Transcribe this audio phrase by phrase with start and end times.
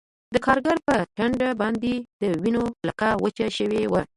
[0.33, 4.01] د کارګر په ټنډه باندې د وینو لیکه وچه شوې وه